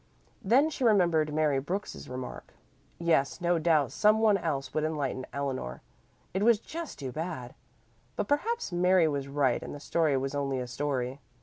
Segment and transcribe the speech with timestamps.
[0.43, 2.55] Then she remembered Mary Brooks's remark.
[2.97, 5.83] Yes, no doubt some one else would enlighten Eleanor.
[6.33, 7.53] It was just too bad.
[8.15, 11.19] But perhaps Mary was right and the story was only a story.